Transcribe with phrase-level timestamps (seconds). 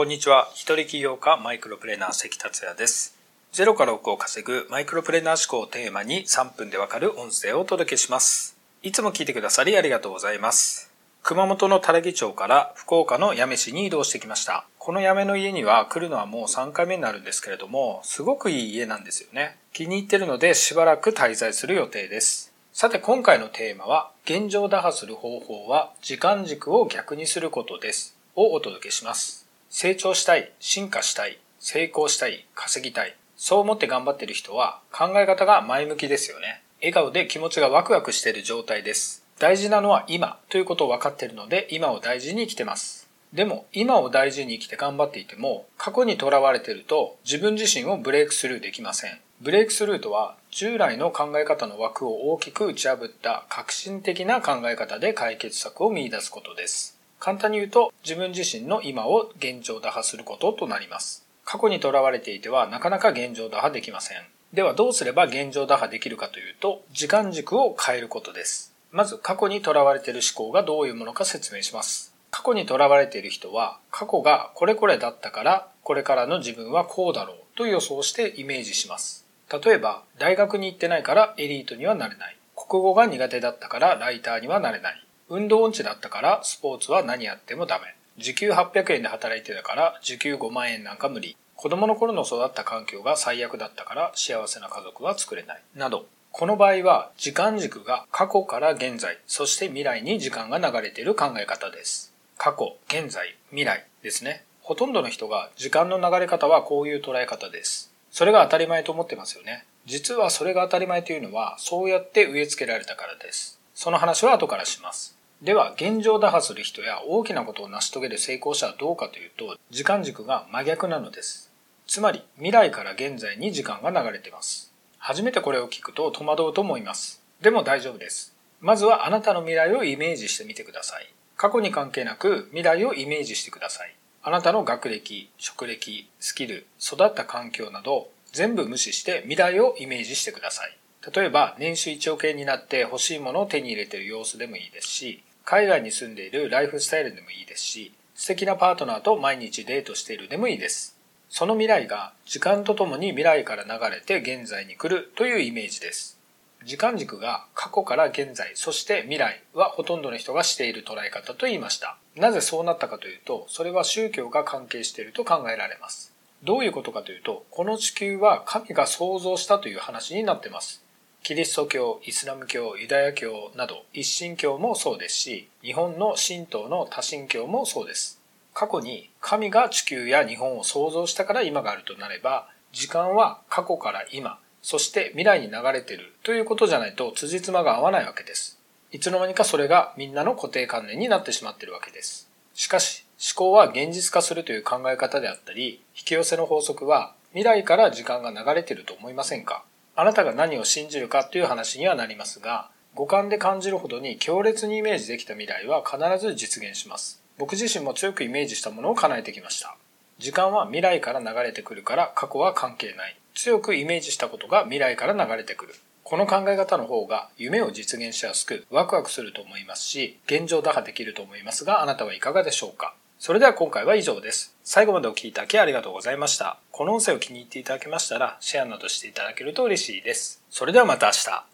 [0.00, 0.48] こんにちは。
[0.54, 3.18] 一人起業家マイクロプレーナー関達也です。
[3.52, 8.56] ゼロから億を稼ぐマイクロプレーナー思考をテーマに3分でわかる音声をお届けします。
[8.82, 10.90] いつも聞いてくださりありがとうございます。
[11.22, 14.64] 熊本の多良木町から福岡の八女市に移動してきました。
[14.78, 19.58] この八女の家には来るのはもう3回目になるんですけれども、すごくいい家なんですよね。
[19.74, 22.54] 気に入ってるのでしばらく滞在する予定です。
[22.72, 28.16] さて今回のテーマは、現状打破する方法は時間軸を逆にすることです。
[28.34, 29.49] をお届けします。
[29.70, 33.14] 成長したい、進化したい、成功したい、稼ぎたい。
[33.36, 36.60] そう思って頑張ってる人は考え方が前向きですよね。
[36.80, 39.24] 笑顔で気持ちがワクワクしている状態です。
[39.38, 43.08] 大事なのは今ということを分かっているので今を大事に生きてます。
[43.32, 49.18] でも今を大事に生きて頑張っていても過去にとらわれていると自分自身をブレイクスルーできません。
[49.40, 56.99] ブレイクスルーとは従来の考え方の枠を大きく打ち破った革新的な考え方で解決策を見出すことです。
[57.20, 61.24] 簡単に言うと自分自身の今を現状打破することとなります。
[61.44, 64.18] 過去にとらわれていてはなかなか現状打破できません。
[64.52, 68.72] ではどうすれば現状打破できるかというと時間軸を変えることです。
[68.90, 72.12] まず過去にとらわれている思考がどういうものか説明します。
[72.32, 79.26] 過去にとらわれている人は過去がこれこれだったからこれからの自分はこうだろうと予想してイメージします。
[79.52, 82.36] 例えば、大学に行ってないからエリートにはなれない。
[82.54, 85.04] 国語が苦手だったからライターにはなれない。
[85.30, 87.94] 運動音痴だったからスポーツは何やってもダメ。
[88.18, 91.36] 時給800円で働いてたから時給5万円なんか無理。
[91.54, 95.62] 子供の頃の育った環境が最悪だったから幸せな家族は作れない。
[95.76, 102.12] など、この場合は時間軸が過去から現在、そして未来に時間が流れている考え方です。
[102.36, 104.44] 過去、現在、未来ですね。
[104.62, 107.92] ほとんどの人が時間の流れ方はこういう捉え方です。
[108.10, 109.64] それが当たり前と思ってますよね。
[109.86, 113.60] 実はそれが当たり前というのは、そうやって植え付けられたからです。
[113.74, 115.19] その話は後からします。
[115.42, 121.50] では、現状打破する人や大きなことを成し遂げる成功者はどうかというと、時間軸が真逆なのです。
[121.86, 124.72] つまり、未来から現在に時間が流れています。
[124.98, 127.22] 初めてこれを聞くと戸惑うと思います。
[127.40, 128.36] でも大丈夫です。
[128.60, 131.10] まずはあなたの未来をイメージしてみてください。
[131.38, 133.96] 過去に関係なく未来をイメージしてください。
[134.22, 140.76] あなたの学歴、職歴、スキル、育った環境など全部無視して未来をイメージしてください。
[141.14, 150.94] 例えば、年収1億円になって欲しいものを手に入れている様子でもいいですし、海外に住んでいるライフスタイルでもいいですし、素敵なパートナーと毎日デートしているでもいいです。
[151.30, 156.18] その未来が時間とともに未来から流れて現在に来るというイメージです。
[156.64, 161.96] 時間軸が過去から現在、そして未来はほとんどの人がしている捉え方と言いました。
[162.14, 166.12] なぜそうなったかというと、それは宗教が関係していると考えられます。
[166.42, 170.82] どういうことかというと、この地球は神が創造したという話になっています。
[171.22, 178.20] キリスト教、イスラム教、ユダヤ教など一神教もそうですし、日本の神道の多神教もそうです。
[178.54, 188.58] 過去に神が地球や日本を創造したから今があるとなれば、時間は過去から今、そして未来に流れているということじゃないと辻褄が合わないわけです。
[188.90, 192.30] いつの間にかそれがみんなの固定観念になってしまっているわけです。
[192.54, 193.04] しかし、
[193.34, 199.64] 思考は現実化するという考え方であったり、引き寄せの法則は未来から時間が流れていると思いませんか？
[200.00, 207.22] あなたが何を信じるかという話にはなりますが、五感で感じるほどに強烈にイメージできた未来は必ず実現します。
[207.36, 209.76] 僕自身も強くイメージしたものを叶えてきました。
[210.18, 213.16] 時間は未来から流れてくるから過去は関係ない。
[213.34, 215.74] 強くイメージしたことが未来から流れてくる。
[216.02, 222.94] この考え方の方が夢を実現しやすくワクワクすると思いますし、現状打破できると思いますが、あなたはいかがでしょうか？
[223.20, 224.56] それでは今回は以上です。
[224.64, 226.58] 最後までお聴きいただきありがとうございました。
[226.70, 230.42] この音声を気に入っていただけましたら、シェアなどしていただけると嬉しいです。
[230.48, 231.49] それではまた明日。